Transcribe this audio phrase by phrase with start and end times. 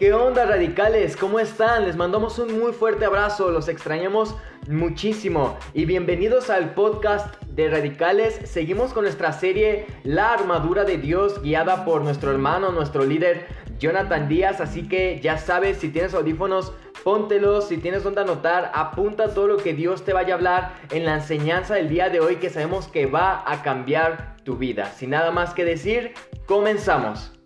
[0.00, 1.14] ¿Qué onda radicales?
[1.14, 1.84] ¿Cómo están?
[1.84, 4.34] Les mandamos un muy fuerte abrazo, los extrañamos
[4.66, 8.40] muchísimo y bienvenidos al podcast de radicales.
[8.44, 13.46] Seguimos con nuestra serie La armadura de Dios guiada por nuestro hermano, nuestro líder
[13.78, 16.72] Jonathan Díaz, así que ya sabes, si tienes audífonos,
[17.04, 21.04] póntelos, si tienes donde anotar, apunta todo lo que Dios te vaya a hablar en
[21.04, 24.86] la enseñanza del día de hoy que sabemos que va a cambiar tu vida.
[24.92, 26.14] Sin nada más que decir,
[26.46, 27.39] comenzamos.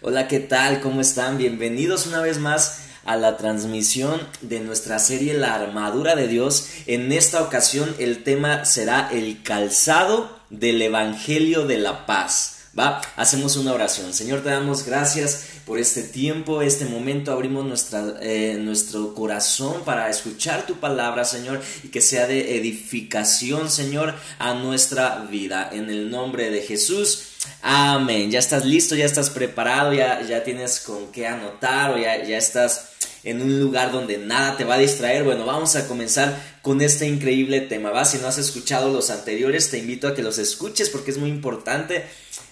[0.00, 0.80] Hola, ¿qué tal?
[0.80, 1.38] ¿Cómo están?
[1.38, 6.68] Bienvenidos una vez más a la transmisión de nuestra serie La armadura de Dios.
[6.86, 12.58] En esta ocasión el tema será el calzado del Evangelio de la Paz.
[12.78, 14.14] Va, hacemos una oración.
[14.14, 17.32] Señor, te damos gracias por este tiempo, este momento.
[17.32, 17.88] Abrimos
[18.20, 24.54] eh, nuestro corazón para escuchar tu palabra, Señor, y que sea de edificación, Señor, a
[24.54, 25.68] nuestra vida.
[25.72, 27.27] En el nombre de Jesús.
[27.62, 28.30] Amén.
[28.30, 32.38] Ya estás listo, ya estás preparado, ya, ya tienes con qué anotar o ya, ya
[32.38, 32.90] estás
[33.24, 35.24] en un lugar donde nada te va a distraer.
[35.24, 37.90] Bueno, vamos a comenzar con este increíble tema.
[37.90, 38.04] ¿va?
[38.04, 41.30] Si no has escuchado los anteriores, te invito a que los escuches porque es muy
[41.30, 42.04] importante.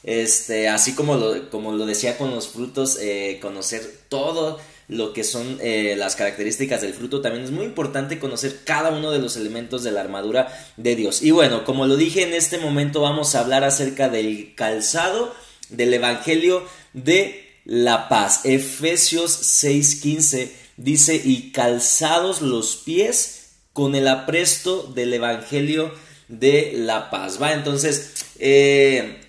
[0.03, 5.25] Este, así como lo, como lo decía con los frutos, eh, conocer todo lo que
[5.25, 9.37] son eh, las características del fruto, también es muy importante conocer cada uno de los
[9.37, 11.23] elementos de la armadura de Dios.
[11.23, 15.35] Y bueno, como lo dije en este momento, vamos a hablar acerca del calzado
[15.71, 16.63] del Evangelio
[16.93, 18.43] de la paz.
[18.45, 25.93] Efesios 6:15 dice, y calzados los pies con el apresto del Evangelio
[26.29, 27.41] de la paz.
[27.43, 29.26] Va, entonces, eh,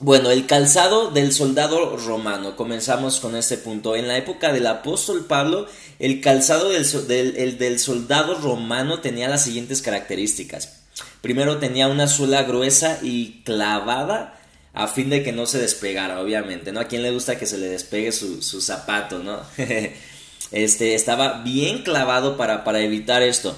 [0.00, 2.56] bueno, el calzado del soldado romano.
[2.56, 3.94] Comenzamos con este punto.
[3.94, 5.66] En la época del apóstol Pablo,
[5.98, 10.80] el calzado del, del soldado romano tenía las siguientes características.
[11.20, 14.40] Primero tenía una suela gruesa y clavada
[14.74, 16.80] a fin de que no se despegara, obviamente, ¿no?
[16.80, 19.40] A quién le gusta que se le despegue su, zapato, ¿no?
[20.50, 23.56] este, estaba bien clavado para, para evitar esto.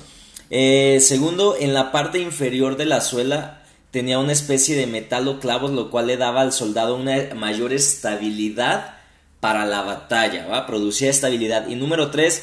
[0.51, 3.66] Eh, segundo, en la parte inferior de la suela
[3.97, 7.73] tenía una especie de metal o clavos, lo cual le daba al soldado una mayor
[7.73, 8.99] estabilidad
[9.41, 10.67] para la batalla, ¿va?
[10.67, 11.67] Producía estabilidad.
[11.67, 12.43] Y número tres,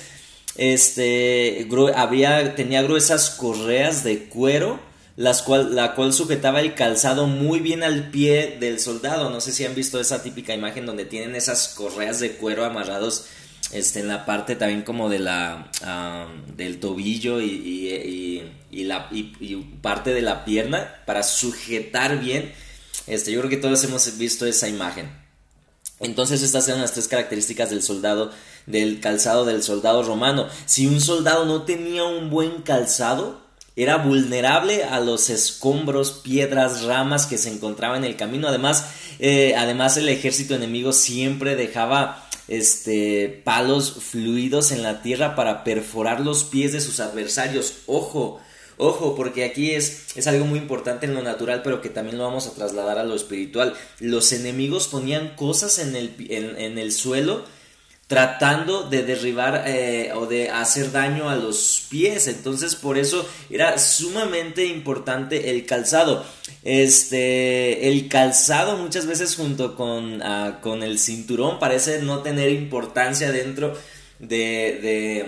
[0.55, 4.79] este, había, tenía gruesas correas de cuero
[5.15, 9.29] las cual, la cual sujetaba el calzado muy bien al pie del soldado.
[9.29, 13.27] No sé si han visto esa típica imagen donde tienen esas correas de cuero amarrados
[13.73, 15.71] este, en la parte también como de la,
[16.55, 22.53] del tobillo y, y, la, y, parte de la pierna para sujetar bien.
[23.07, 25.11] Este, yo creo que todos hemos visto esa imagen.
[25.99, 28.31] Entonces estas eran las tres características del soldado,
[28.65, 30.47] del calzado del soldado romano.
[30.65, 33.42] Si un soldado no tenía un buen calzado,
[33.75, 38.47] era vulnerable a los escombros, piedras, ramas que se encontraban en el camino.
[38.47, 38.85] Además,
[39.19, 46.19] eh, además el ejército enemigo siempre dejaba este, palos fluidos en la tierra para perforar
[46.19, 47.77] los pies de sus adversarios.
[47.87, 48.39] Ojo,
[48.77, 52.25] ojo, porque aquí es, es algo muy importante en lo natural, pero que también lo
[52.25, 53.73] vamos a trasladar a lo espiritual.
[53.99, 57.43] Los enemigos ponían cosas en el, en el suelo
[58.07, 62.27] tratando de derribar eh, o de hacer daño a los pies.
[62.27, 66.25] Entonces, por eso era sumamente importante el calzado.
[66.63, 73.31] Este, el calzado muchas veces junto con, ah, con el cinturón parece no tener importancia
[73.31, 73.77] dentro
[74.19, 75.25] de, de,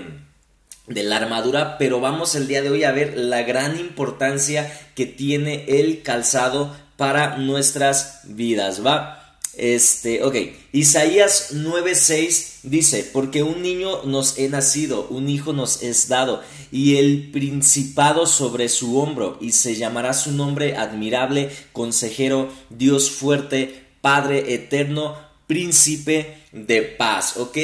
[0.87, 5.05] de la armadura, pero vamos el día de hoy a ver la gran importancia que
[5.05, 9.24] tiene el calzado para nuestras vidas, ¿va?
[9.57, 10.35] Este, ok,
[10.73, 16.97] Isaías 9:6 dice, porque un niño nos he nacido, un hijo nos es dado, y
[16.97, 24.53] el principado sobre su hombro, y se llamará su nombre admirable, consejero, Dios fuerte, Padre
[24.53, 25.15] eterno,
[25.47, 27.57] príncipe de paz, ok.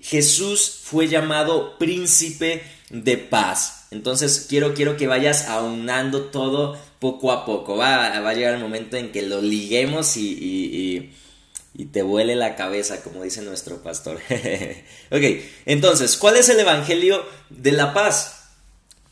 [0.00, 3.86] Jesús fue llamado príncipe de paz.
[3.90, 7.76] Entonces quiero, quiero que vayas aunando todo poco a poco.
[7.76, 11.10] Va, va a llegar el momento en que lo liguemos y y
[11.92, 14.16] te vuele la cabeza, como dice nuestro pastor.
[15.10, 15.22] ok,
[15.66, 18.38] entonces, ¿cuál es el Evangelio de la paz?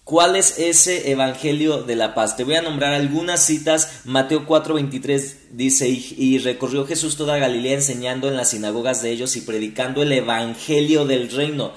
[0.07, 2.37] ¿Cuál es ese Evangelio de la paz?
[2.37, 4.03] Te voy a nombrar algunas citas.
[4.05, 9.41] Mateo 4:23 dice, y, recorrió Jesús toda Galilea enseñando en las sinagogas de ellos y
[9.41, 11.73] predicando el Evangelio del reino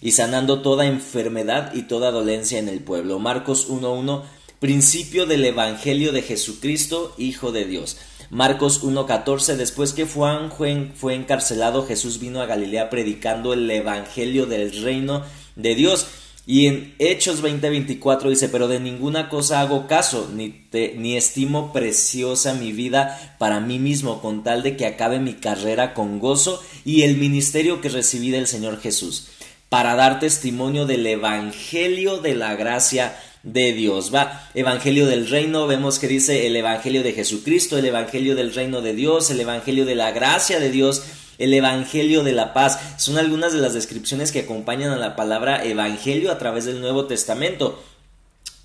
[0.00, 3.18] y sanando toda enfermedad y toda dolencia en el pueblo.
[3.18, 4.22] Marcos 1:1,
[4.60, 7.96] principio del Evangelio de Jesucristo, Hijo de Dios.
[8.30, 14.82] Marcos 1.14, después que Juan fue encarcelado, Jesús vino a Galilea predicando el Evangelio del
[14.82, 15.22] reino
[15.56, 16.06] de Dios.
[16.46, 20.66] Y en Hechos 20:24 dice, pero de ninguna cosa hago caso, ni,
[20.96, 25.94] ni estimo preciosa mi vida para mí mismo, con tal de que acabe mi carrera
[25.94, 29.28] con gozo y el ministerio que recibí del Señor Jesús,
[29.70, 34.12] para dar testimonio del Evangelio de la gracia de Dios.
[34.12, 38.80] Va, Evangelio del Reino, vemos que dice el Evangelio de Jesucristo, el Evangelio del Reino
[38.80, 41.02] de Dios, el Evangelio de la gracia de Dios
[41.38, 42.78] el Evangelio de la paz.
[42.96, 47.06] Son algunas de las descripciones que acompañan a la palabra Evangelio a través del Nuevo
[47.06, 47.82] Testamento.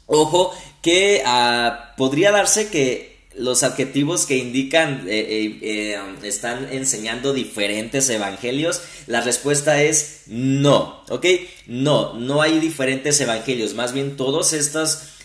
[0.06, 7.34] Ojo que ah, podría darse que los adjetivos que indican eh, eh, eh, están enseñando
[7.34, 8.82] diferentes evangelios?
[9.08, 11.26] La respuesta es no, ¿ok?
[11.68, 15.16] No, no hay diferentes evangelios, más bien todas estas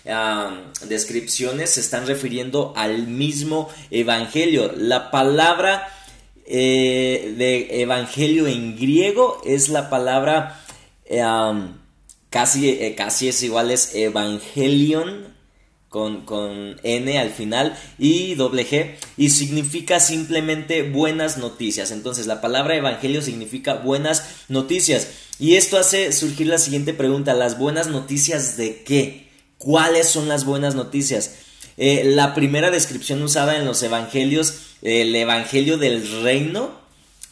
[0.87, 4.71] descripciones se están refiriendo al mismo evangelio.
[4.77, 5.89] La palabra
[6.47, 10.61] de evangelio en griego es la palabra
[12.29, 15.34] casi, casi es igual, es evangelion
[15.95, 21.93] con, con, N al final y doble G y significa simplemente buenas noticias.
[21.93, 25.07] Entonces la palabra evangelio significa buenas noticias
[25.39, 29.29] y esto hace surgir la siguiente pregunta, ¿las buenas noticias de qué?
[29.57, 31.37] ¿Cuáles son las buenas noticias?
[31.77, 36.71] la primera descripción usada en los evangelios el Evangelio del Reino,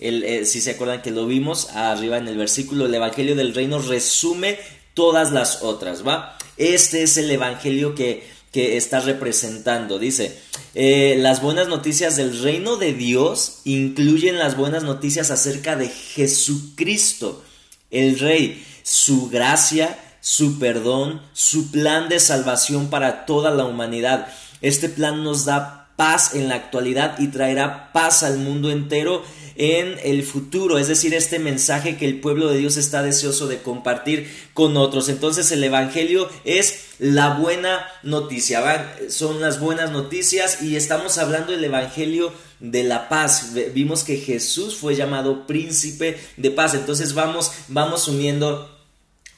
[0.01, 3.79] eh, si se acuerdan que lo vimos arriba en el versículo, el Evangelio del Reino
[3.79, 4.59] resume
[4.95, 6.37] todas las otras, ¿va?
[6.57, 9.99] Este es el Evangelio que, que está representando.
[9.99, 10.39] Dice,
[10.75, 17.43] eh, las buenas noticias del reino de Dios incluyen las buenas noticias acerca de Jesucristo,
[17.91, 24.29] el Rey, su gracia, su perdón, su plan de salvación para toda la humanidad.
[24.61, 29.23] Este plan nos da paz en la actualidad y traerá paz al mundo entero
[29.57, 33.61] en el futuro, es decir, este mensaje que el pueblo de Dios está deseoso de
[33.61, 35.09] compartir con otros.
[35.09, 41.65] Entonces el Evangelio es la buena noticia, son las buenas noticias y estamos hablando del
[41.65, 43.55] Evangelio de la paz.
[43.75, 48.71] Vimos que Jesús fue llamado príncipe de paz, entonces vamos, vamos uniendo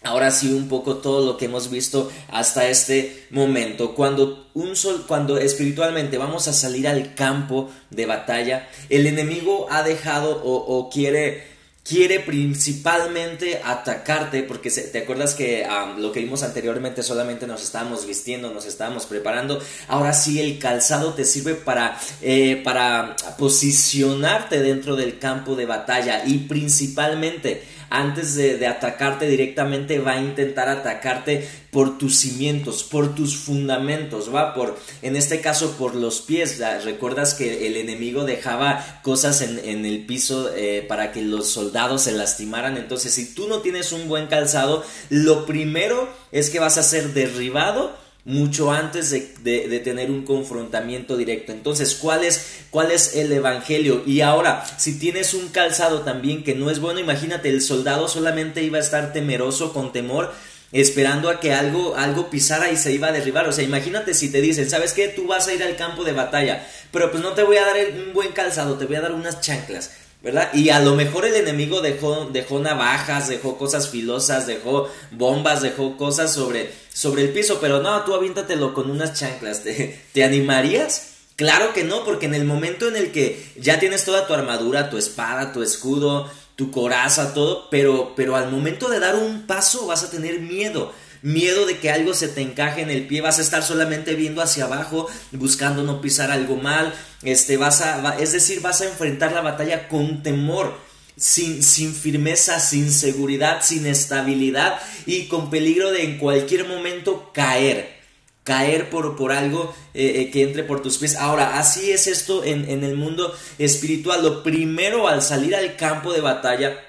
[0.03, 3.95] ahora sí un poco todo lo que hemos visto hasta este momento.
[3.95, 9.83] Cuando un sol, cuando espiritualmente vamos a salir al campo de batalla, el enemigo ha
[9.83, 11.54] dejado o, quiere
[11.85, 15.67] quiere principalmente atacarte porque te acuerdas que
[15.99, 19.63] lo que vimos anteriormente solamente nos estábamos vistiendo, nos estábamos preparando.
[19.89, 26.23] Ahora sí el calzado te sirve para, eh, para posicionarte dentro del campo de batalla
[26.25, 33.37] y principalmente antes de, atacarte directamente, va a intentar atacarte por tus cimientos, por tus
[33.37, 36.61] fundamentos, va por, en este caso, por los pies.
[36.85, 42.13] Recuerdas que el enemigo dejaba cosas en, el piso eh, para que los soldados se
[42.13, 42.77] lastimaran.
[42.77, 47.13] Entonces, si tú no tienes un buen calzado, lo primero es que vas a ser
[47.13, 51.53] derribado mucho antes de, tener un confrontamiento directo.
[51.53, 54.03] Entonces, ¿cuál es, ¿cuál es el Evangelio?
[54.07, 58.63] Y ahora, si tienes un calzado también que no es bueno, imagínate, el soldado solamente
[58.63, 60.33] iba a estar temeroso, con temor,
[60.73, 63.47] esperando a que algo, algo pisara y se iba a derribar.
[63.47, 65.09] O sea, imagínate si te dicen, ¿sabes qué?
[65.09, 67.77] Tú vas a ir al campo de batalla, pero pues no te voy a dar
[68.07, 69.91] un buen calzado, te voy a dar unas chanclas.
[70.25, 70.49] ¿verdad?
[70.55, 75.99] Y a lo mejor el enemigo dejó, dejó navajas, dejó cosas filosas, dejó bombas, dejó
[75.99, 81.11] cosas sobre, sobre el piso, pero no, tú aviéntatelo con unas chanclas, ¿te, ¿te animarías?
[81.37, 84.89] Claro que no, porque en el momento en el que ya tienes toda tu armadura,
[84.89, 89.87] tu espada, tu escudo, tu coraza, todo, pero, pero al momento de dar un paso
[89.87, 93.39] vas a tener miedo miedo de que algo se te encaje en el pie, vas
[93.39, 96.93] a estar solamente viendo hacia abajo, buscando no pisar algo mal,
[97.23, 100.79] este, vas a, es decir, vas a enfrentar la batalla con temor.
[101.17, 108.01] Sin, sin, firmeza, sin seguridad, sin estabilidad y con peligro de en cualquier momento caer,
[108.43, 111.15] caer por, por algo eh, eh, que entre por tus pies.
[111.15, 114.25] Ahora, así es esto en, en el mundo espiritual.
[114.25, 116.81] Lo primero al salir al campo de batalla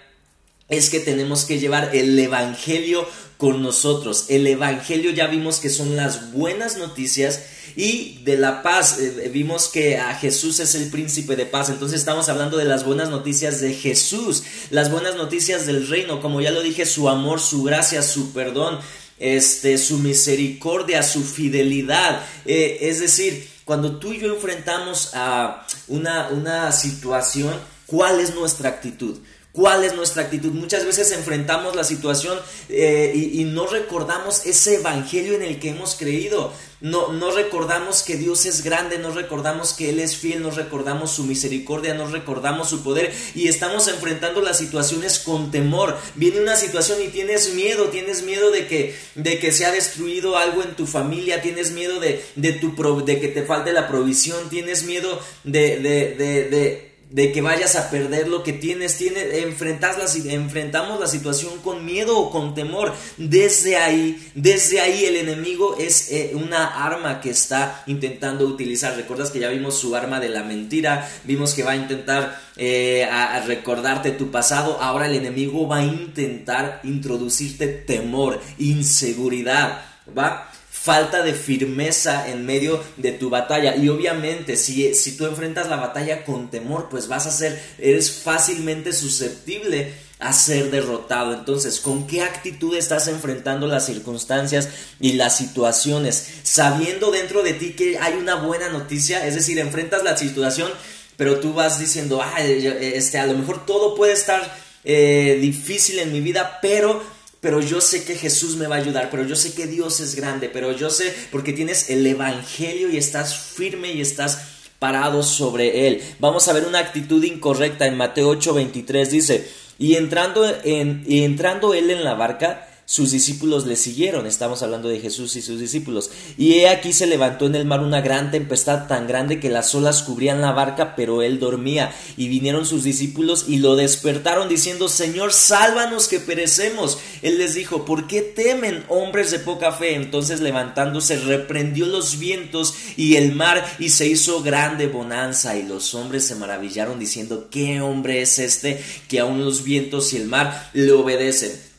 [0.68, 3.08] es que tenemos que llevar el Evangelio
[3.38, 4.26] con nosotros.
[4.30, 7.42] El Evangelio ya vimos que son las buenas noticias
[7.76, 9.00] y de la paz.
[9.00, 11.70] Eh, vimos que a Jesús es el príncipe de paz.
[11.70, 16.22] Entonces estamos hablando de las buenas noticias de Jesús, las buenas noticias del reino.
[16.22, 18.80] Como ya lo dije, su amor, su gracia, su perdón,
[19.20, 22.26] este, su misericordia, su fidelidad.
[22.46, 27.54] Eh, es decir, cuando tú y yo enfrentamos a una, una situación,
[27.86, 29.20] ¿cuál es nuestra actitud?
[29.56, 30.52] ¿Cuál es nuestra actitud?
[30.52, 35.96] Muchas veces enfrentamos la situación eh, y, no recordamos ese evangelio en el que hemos
[35.96, 36.52] creído.
[36.82, 41.12] No, no recordamos que Dios es grande, no recordamos que Él es fiel, no recordamos
[41.12, 45.98] su misericordia, no recordamos su poder y estamos enfrentando las situaciones con temor.
[46.16, 50.38] Viene una situación y tienes miedo, tienes miedo de que, de que se ha destruido
[50.38, 54.50] algo en tu familia, tienes miedo de, de, tu, de que te falte la provisión,
[54.50, 56.16] tienes miedo de, de
[56.50, 61.86] de que vayas a perder lo que tienes, tiene, enfrentas la, enfrentamos la situación con
[61.86, 62.94] miedo o con temor.
[63.18, 68.96] Desde ahí, desde ahí el enemigo es eh, una arma que está intentando utilizar.
[68.96, 73.08] Recuerdas que ya vimos su arma de la mentira, vimos que va a intentar eh,
[73.46, 79.86] recordarte tu pasado, ahora el enemigo va a intentar introducirte temor, inseguridad,
[80.18, 80.52] ¿va?
[80.86, 83.76] Falta de firmeza en medio de tu batalla.
[83.76, 88.12] Y obviamente, si, si tú enfrentas la batalla con temor, pues vas a ser, eres
[88.22, 91.34] fácilmente susceptible a ser derrotado.
[91.34, 96.24] Entonces, ¿con qué actitud estás enfrentando las circunstancias y las situaciones?
[96.44, 100.70] Sabiendo dentro de ti que hay una buena noticia, es decir, enfrentas la situación,
[101.18, 106.14] pero tú vas diciendo, ah, este, a lo mejor todo puede estar eh, difícil en
[106.14, 107.15] mi vida, pero
[107.46, 110.16] pero yo sé que Jesús me va a ayudar, pero yo sé que Dios es
[110.16, 114.40] grande, pero yo sé porque tienes el Evangelio y estás firme y estás
[114.80, 116.02] parado sobre él.
[116.18, 119.48] Vamos a ver una actitud incorrecta en Mateo 8:23 dice,
[119.78, 124.90] y entrando, en, y entrando él en la barca, sus discípulos le siguieron, estamos hablando
[124.90, 126.12] de Jesús y sus discípulos.
[126.38, 129.74] Y he aquí se levantó en el mar una gran tempestad tan grande que las
[129.74, 131.96] olas cubrían la barca, pero él dormía.
[132.16, 137.00] Y vinieron sus discípulos y lo despertaron diciendo, Señor, sálvanos que perecemos.
[137.24, 139.96] Él les dijo, ¿por qué temen hombres de poca fe?
[139.96, 145.58] Entonces levantándose reprendió los vientos y el mar y se hizo grande bonanza.
[145.58, 150.18] Y los hombres se maravillaron diciendo, ¿qué hombre es este que aun los vientos y
[150.18, 151.75] el mar le obedecen?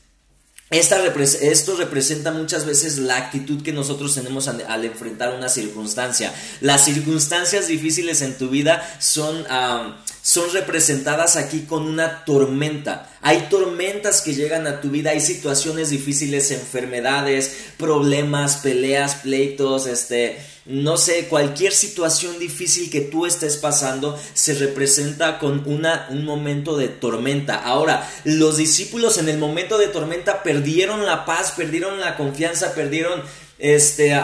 [0.68, 6.34] Esto representa muchas veces la actitud que nosotros tenemos al, enfrentar una circunstancia.
[6.60, 9.46] Las circunstancias difíciles en tu vida son,
[10.22, 13.08] son representadas aquí con una tormenta.
[13.22, 20.38] Hay tormentas que llegan a tu vida, hay situaciones difíciles, enfermedades, problemas, peleas, pleitos, este,
[20.66, 26.76] no sé, cualquier situación difícil que tú estés pasando se representa con una, un momento
[26.76, 27.56] de tormenta.
[27.56, 33.22] Ahora, los discípulos en el momento de tormenta perdieron la paz, perdieron la confianza, perdieron
[33.58, 34.14] este,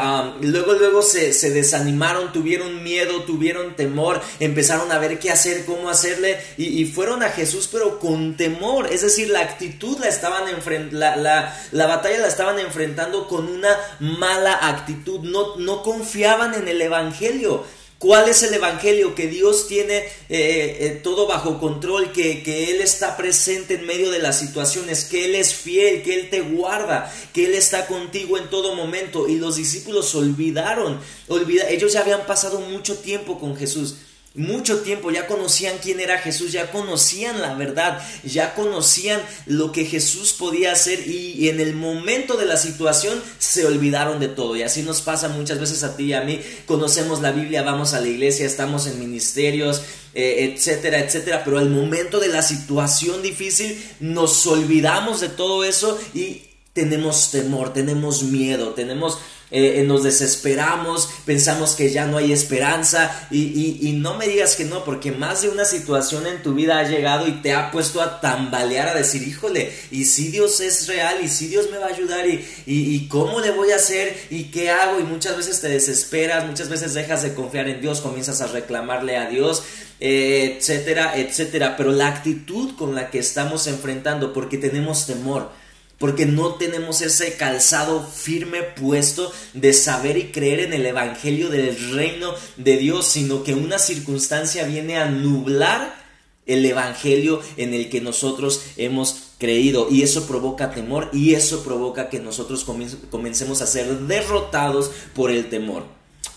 [0.43, 6.39] luego, luego se, desanimaron, tuvieron miedo, tuvieron temor, empezaron a ver qué hacer, cómo hacerle,
[6.59, 8.93] y, fueron a Jesús, pero con temor.
[8.93, 10.45] Es decir, la actitud la estaban
[10.91, 15.21] la, la, la, batalla la estaban enfrentando con una mala actitud.
[15.21, 17.65] No, no confiaban en el Evangelio.
[18.03, 19.15] ¿Cuál es el Evangelio?
[19.15, 24.11] Que Dios tiene eh, eh, todo bajo control, que, que, Él está presente en medio
[24.11, 28.39] de las situaciones, que Él es fiel, que Él te guarda, que Él está contigo
[28.39, 29.29] en todo momento.
[29.29, 33.95] Y los discípulos olvidaron, olvida, ellos ya habían pasado mucho tiempo con Jesús
[34.35, 39.85] mucho tiempo, ya conocían quién era Jesús, ya conocían la verdad, ya conocían lo que
[39.85, 44.57] Jesús podía hacer y, en el momento de la situación se olvidaron de todo.
[44.57, 46.41] Y así nos pasa muchas veces a ti y a mí.
[46.67, 49.83] Conocemos la Biblia, vamos a la iglesia, estamos en ministerios,
[50.15, 55.99] eh, etcétera, etcétera, pero al momento de la situación difícil nos olvidamos de todo eso
[56.15, 59.19] y tenemos temor, tenemos miedo, tenemos
[59.55, 64.57] eh, eh, nos desesperamos, pensamos que ya no hay esperanza y, y, no me digas
[64.57, 67.71] que no, porque más de una situación en tu vida ha llegado y te ha
[67.71, 71.77] puesto a tambalear, a decir, híjole, y si Dios es real y si Dios me
[71.77, 75.37] va a ayudar y, y cómo le voy a hacer y qué hago y muchas
[75.37, 79.63] veces te desesperas, muchas veces dejas de confiar en Dios, comienzas a reclamarle a Dios.
[80.05, 85.53] Eh, etcétera, etcétera, pero la actitud con la que estamos enfrentando, porque tenemos temor,
[86.03, 91.93] porque no tenemos ese calzado firme puesto de saber y creer en el Evangelio del
[91.93, 95.95] reino de Dios, sino que una circunstancia viene a nublar
[96.45, 102.11] el Evangelio en el que nosotros hemos creído y eso provoca temor y eso provoca
[102.11, 102.67] que nosotros
[103.09, 105.85] comencemos a ser derrotados por el temor.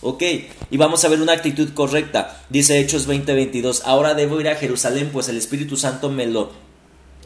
[0.02, 0.22] Ok,
[0.70, 2.46] y vamos a ver una actitud correcta.
[2.52, 6.65] Dice Hechos 20:22, ahora debo ir a Jerusalén, pues el Espíritu Santo me lo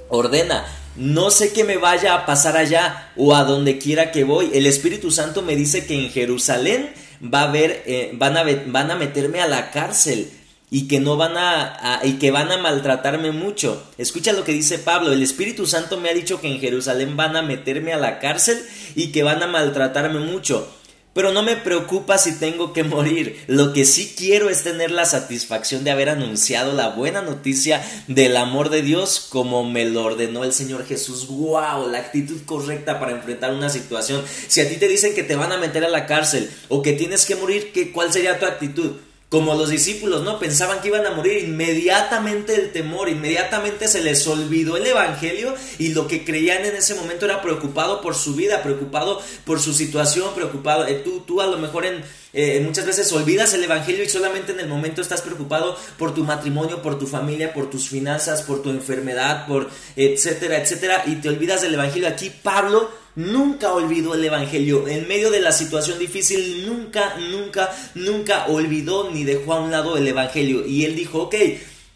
[0.10, 0.66] ordena
[1.00, 4.52] no sé qué me vaya a pasar allá o a donde quiera que voy.
[4.54, 6.92] El Espíritu Santo me dice que en Jerusalén
[7.24, 10.30] va a haber, eh, van, a, van a meterme a la cárcel
[10.70, 13.82] y que no van a, y que van a maltratarme mucho.
[13.98, 17.38] Escucha lo que dice Pablo, el Espíritu Santo me ha dicho que en Jerusalén van
[17.38, 18.62] a meterme a la cárcel
[18.96, 20.70] y que van a maltratarme mucho.
[21.14, 23.44] Pero no me preocupa si tengo que morir.
[23.48, 28.38] Lo que sí quiero es tener la satisfacción de haber anunciado la buena noticia del
[28.38, 31.28] amor de Dios como me lo ordenó el Señor Jesús.
[31.28, 31.90] ¡Wow!
[31.90, 34.24] La actitud correcta para enfrentar una situación.
[34.48, 36.94] Si a ti te dicen que te van a meter a la cárcel o que
[36.94, 38.98] tienes que morir, ¿qué, ¿cuál sería tu actitud?
[39.30, 40.40] Como los discípulos, ¿no?
[40.40, 45.90] Pensaban que iban a morir inmediatamente el temor, inmediatamente se les olvidó el Evangelio y
[45.90, 50.34] lo que creían en ese momento era preocupado por su vida, preocupado por su situación,
[50.34, 50.88] preocupado.
[50.88, 54.52] Eh, tú, tú a lo mejor en, eh, muchas veces olvidas el Evangelio y solamente
[54.52, 58.64] en el momento estás preocupado por tu matrimonio, por tu familia, por tus finanzas, por
[58.64, 62.08] tu enfermedad, por etcétera, etcétera, y te olvidas del Evangelio.
[62.08, 64.88] Aquí Pablo nunca olvidó el Evangelio.
[64.88, 69.98] En medio de la situación difícil, nunca, nunca, nunca olvidó ni dejó a un lado
[69.98, 70.66] el Evangelio.
[70.66, 71.36] Y él dijo, ok,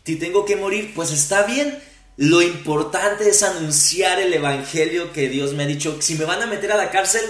[0.03, 1.79] si tengo que morir, pues está bien.
[2.17, 5.97] Lo importante es anunciar el Evangelio que Dios me ha dicho.
[6.01, 7.23] Si me van a meter a la cárcel,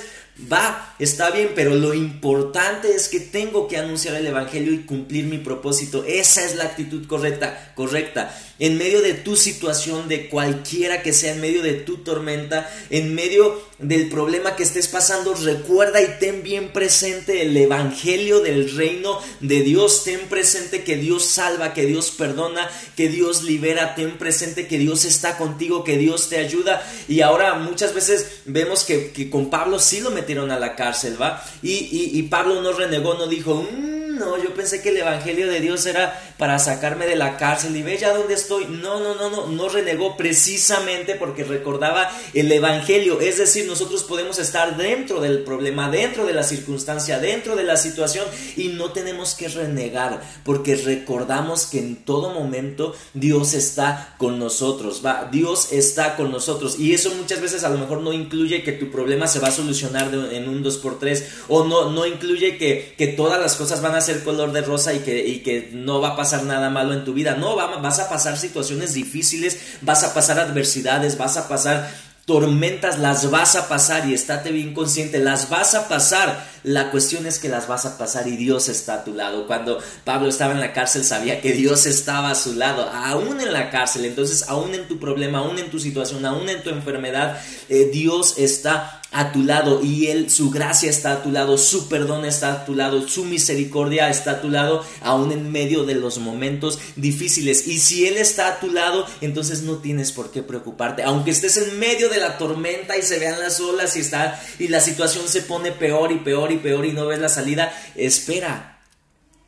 [0.51, 5.25] va, está bien, pero lo importante es que tengo que anunciar el Evangelio y cumplir
[5.25, 6.03] mi propósito.
[6.05, 11.33] Esa es la actitud correcta, correcta en medio de tu situación, de cualquiera que sea,
[11.33, 16.43] en medio de tu tormenta, en medio del problema que estés pasando, recuerda y ten
[16.43, 20.03] bien presente el Evangelio del reino de Dios.
[20.03, 23.95] Ten presente que Dios salva, que Dios perdona, que Dios libera.
[23.95, 26.87] Ten presente que Dios está contigo, que Dios te ayuda.
[27.07, 31.43] Y ahora muchas veces vemos que, con Pablo sí lo metieron a la cárcel, ¿va?
[31.61, 33.67] Y, Pablo no renegó, no dijo...
[33.69, 37.75] Mm, no, yo pensé que el Evangelio de Dios era para sacarme de la cárcel
[37.75, 38.65] y ve ya dónde estoy.
[38.65, 43.19] No, no, no, no, no renegó precisamente porque recordaba el Evangelio.
[43.21, 47.75] Es decir, nosotros podemos estar dentro del problema, dentro de la circunstancia, dentro de la
[47.75, 54.37] situación y no tenemos que renegar porque recordamos que en todo momento Dios está con
[54.39, 58.63] nosotros, va, Dios está con nosotros y eso muchas veces a lo mejor no incluye
[58.63, 62.93] que tu problema se va a solucionar en un 2x3 o no, no incluye que,
[62.97, 66.15] que todas las cosas van a ser color de rosa y que, no va a
[66.15, 67.35] pasar nada malo en tu vida.
[67.35, 71.89] No, vas a pasar situaciones difíciles, vas a pasar adversidades, vas a pasar
[72.25, 76.52] tormentas, las vas a pasar y estate bien consciente, las vas a pasar.
[76.63, 79.47] La cuestión es que las vas a pasar y Dios está a tu lado.
[79.47, 83.51] Cuando Pablo estaba en la cárcel sabía que Dios estaba a su lado, aún en
[83.51, 84.05] la cárcel.
[84.05, 88.35] Entonces, aún en tu problema, aún en tu situación, aún en tu enfermedad, eh, Dios
[88.37, 92.51] está a tu lado y Él, su gracia está a tu lado, su perdón está
[92.51, 96.79] a tu lado, su misericordia está a tu lado, aún en medio de los momentos
[96.95, 97.67] difíciles.
[97.67, 101.03] Y si Él está a tu lado, entonces no tienes por qué preocuparte.
[101.03, 104.67] Aunque estés en medio de la tormenta y se vean las olas y, está, y
[104.67, 108.69] la situación se pone peor y peor y peor y no ves la salida, espera.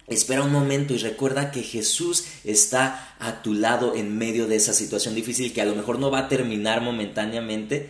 [0.08, 4.74] Espera un momento y recuerda que Jesús está a tu lado en medio de esa
[4.74, 7.90] situación difícil que a lo mejor no va a terminar momentáneamente,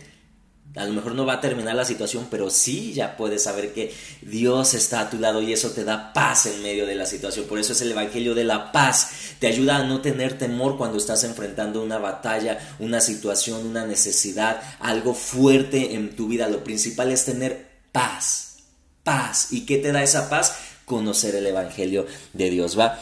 [0.76, 3.94] a lo mejor no va a terminar la situación, pero sí ya puedes saber que
[4.20, 7.46] Dios está a tu lado y eso te da paz en medio de la situación.
[7.46, 9.10] Por eso es el Evangelio de la paz.
[9.38, 14.60] Te ayuda a no tener temor cuando estás enfrentando una batalla, una situación, una necesidad,
[14.80, 16.48] algo fuerte en tu vida.
[16.48, 18.55] Lo principal es tener paz.
[19.06, 19.52] Paz.
[19.52, 20.56] ¿Y qué te da esa paz?
[20.84, 22.76] Conocer el Evangelio de Dios.
[22.76, 22.98] ¿Va?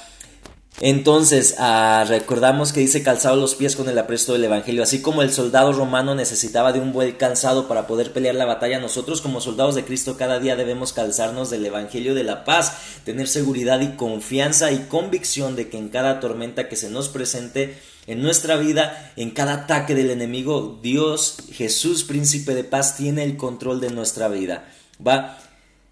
[0.80, 4.82] Entonces, ah, recordamos que dice calzado los pies con el apresto del Evangelio.
[4.82, 8.80] Así como el soldado romano necesitaba de un buen calzado para poder pelear la batalla,
[8.80, 13.28] nosotros como soldados de Cristo cada día debemos calzarnos del Evangelio de la paz, tener
[13.28, 18.20] seguridad y confianza y convicción de que en cada tormenta que se nos presente en
[18.20, 23.80] nuestra vida, en cada ataque del enemigo, Dios, Jesús, príncipe de paz, tiene el control
[23.80, 24.68] de nuestra vida.
[25.04, 25.38] ¿Va?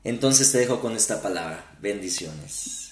[0.04, 1.64] Entonces te dejo con esta palabra.
[1.80, 2.82] Bendiciones.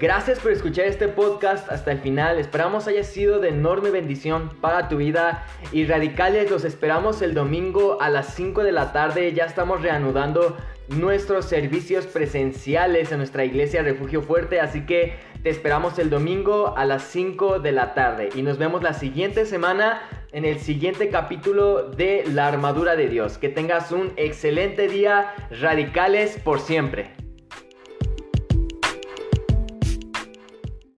[0.00, 2.38] Gracias por escuchar este podcast hasta el final.
[2.38, 5.46] Esperamos haya sido de enorme bendición para tu vida.
[5.70, 9.32] Y radicales, los esperamos el domingo a las 5 de la tarde.
[9.34, 10.56] Ya estamos reanudando
[10.88, 14.60] nuestros servicios presenciales en nuestra iglesia Refugio Fuerte.
[14.60, 18.30] Así que te esperamos el domingo a las 5 de la tarde.
[18.34, 20.02] Y nos vemos la siguiente semana
[20.34, 23.38] en el siguiente capítulo de La Armadura de Dios.
[23.38, 25.32] Que tengas un excelente día.
[25.50, 27.23] Radicales por siempre.